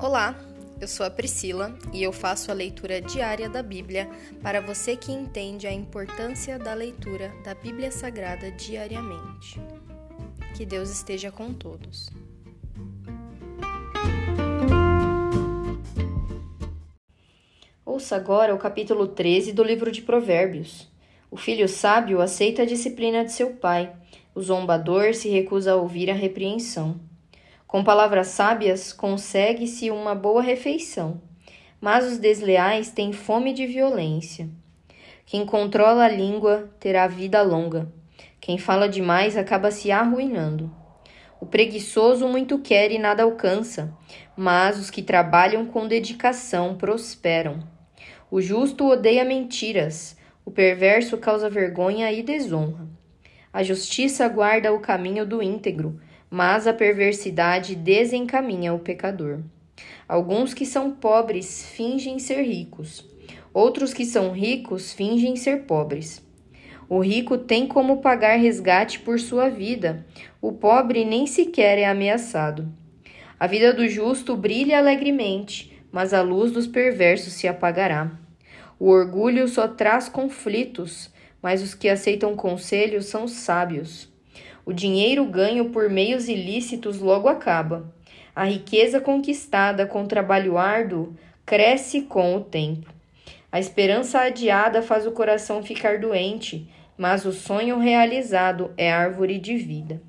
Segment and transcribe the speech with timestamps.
[0.00, 0.38] Olá,
[0.80, 4.08] eu sou a Priscila e eu faço a leitura diária da Bíblia
[4.40, 9.60] para você que entende a importância da leitura da Bíblia Sagrada diariamente.
[10.56, 12.08] Que Deus esteja com todos.
[17.84, 20.88] Ouça agora o capítulo 13 do livro de Provérbios.
[21.28, 23.92] O filho sábio aceita a disciplina de seu pai,
[24.32, 27.07] o zombador se recusa a ouvir a repreensão.
[27.68, 31.20] Com palavras sábias consegue-se uma boa refeição,
[31.78, 34.48] mas os desleais têm fome de violência.
[35.26, 37.92] Quem controla a língua terá vida longa.
[38.40, 40.74] Quem fala demais acaba se arruinando.
[41.38, 43.94] O preguiçoso muito quer e nada alcança,
[44.34, 47.58] mas os que trabalham com dedicação prosperam.
[48.30, 52.86] O justo odeia mentiras, o perverso causa vergonha e desonra.
[53.52, 56.00] A justiça guarda o caminho do íntegro,
[56.30, 59.40] mas a perversidade desencaminha o pecador.
[60.08, 63.04] Alguns que são pobres fingem ser ricos,
[63.52, 66.26] outros que são ricos fingem ser pobres.
[66.88, 70.06] O rico tem como pagar resgate por sua vida,
[70.40, 72.72] o pobre nem sequer é ameaçado.
[73.38, 78.10] A vida do justo brilha alegremente, mas a luz dos perversos se apagará.
[78.78, 84.08] O orgulho só traz conflitos, mas os que aceitam conselhos são sábios.
[84.68, 87.90] O dinheiro ganho por meios ilícitos logo acaba.
[88.36, 91.16] A riqueza conquistada com trabalho árduo
[91.46, 92.92] cresce com o tempo.
[93.50, 99.56] A esperança adiada faz o coração ficar doente, mas o sonho realizado é árvore de
[99.56, 100.02] vida.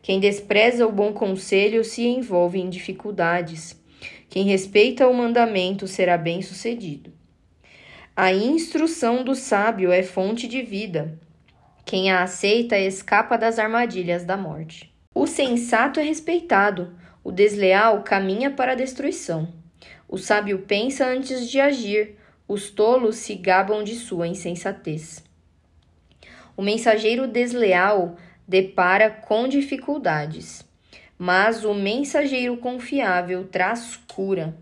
[0.00, 3.78] Quem despreza o bom conselho se envolve em dificuldades.
[4.30, 7.12] Quem respeita o mandamento será bem-sucedido.
[8.16, 11.18] A instrução do sábio é fonte de vida,
[11.92, 14.90] quem a aceita escapa das armadilhas da morte.
[15.14, 19.52] O sensato é respeitado, o desleal caminha para a destruição.
[20.08, 22.16] O sábio pensa antes de agir,
[22.48, 25.22] os tolos se gabam de sua insensatez.
[26.56, 28.16] O mensageiro desleal
[28.48, 30.64] depara com dificuldades,
[31.18, 34.56] mas o mensageiro confiável traz cura.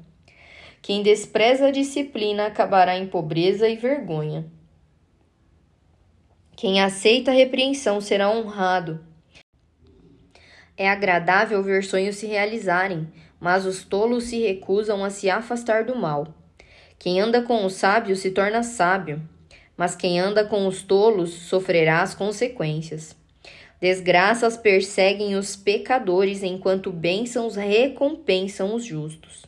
[0.83, 4.51] Quem despreza a disciplina acabará em pobreza e vergonha.
[6.61, 9.01] Quem aceita a repreensão será honrado.
[10.77, 13.09] É agradável ver sonhos se realizarem,
[13.41, 16.29] mas os tolos se recusam a se afastar do mal.
[16.99, 19.23] Quem anda com os sábios se torna sábio,
[19.75, 23.17] mas quem anda com os tolos sofrerá as consequências.
[23.81, 29.47] Desgraças perseguem os pecadores, enquanto bênçãos recompensam os justos.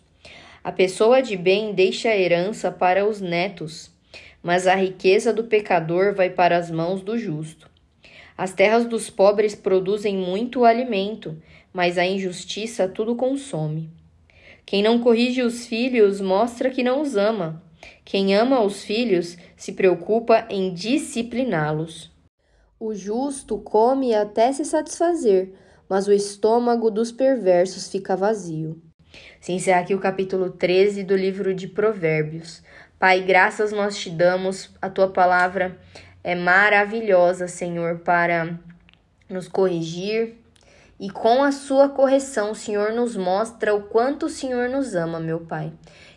[0.65, 3.92] A pessoa de bem deixa a herança para os netos,
[4.43, 7.71] mas a riqueza do pecador vai para as mãos do justo.
[8.37, 11.41] As terras dos pobres produzem muito alimento,
[11.73, 13.91] mas a injustiça tudo consome.
[14.65, 17.63] Quem não corrige os filhos mostra que não os ama.
[18.05, 22.11] Quem ama os filhos se preocupa em discipliná-los.
[22.79, 25.53] O justo come até se satisfazer,
[25.89, 28.81] mas o estômago dos perversos fica vazio.
[29.41, 32.63] Se encerra aqui o capítulo 13 do livro de Provérbios.
[33.03, 35.77] Pai, graças nós te damos, a tua palavra
[36.23, 38.57] é maravilhosa, Senhor, para
[39.29, 40.37] nos corrigir.
[41.01, 45.19] E com a sua correção, o Senhor nos mostra o quanto o Senhor nos ama,
[45.19, 45.73] meu Pai.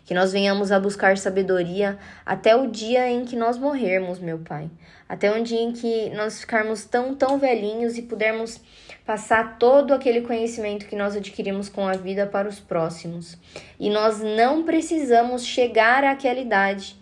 [0.06, 4.70] Que nós venhamos a buscar sabedoria até o dia em que nós morrermos, meu Pai.
[5.08, 8.60] Até um dia em que nós ficarmos tão, tão velhinhos e pudermos
[9.04, 13.36] passar todo aquele conhecimento que nós adquirimos com a vida para os próximos.
[13.78, 16.96] E nós não precisamos chegar àquela idade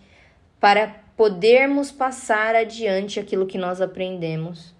[0.59, 4.73] para podermos passar adiante aquilo que nós aprendemos.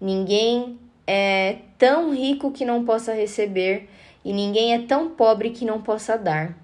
[0.00, 3.88] Ninguém é tão rico que não possa receber
[4.24, 6.63] e ninguém é tão pobre que não possa dar.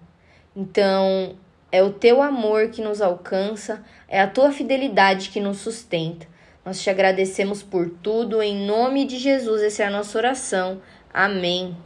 [0.55, 1.37] Então,
[1.71, 6.27] é o teu amor que nos alcança, é a tua fidelidade que nos sustenta.
[6.65, 10.83] Nós te agradecemos por tudo, em nome de Jesus, essa é a nossa oração.
[11.13, 11.77] Amém.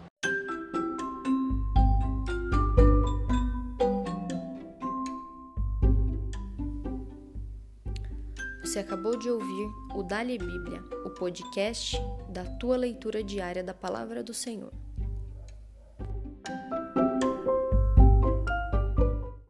[8.63, 11.97] Você acabou de ouvir o Dali Bíblia, o podcast
[12.29, 14.73] da tua leitura diária da palavra do Senhor.